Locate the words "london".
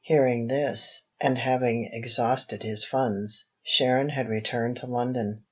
4.87-5.39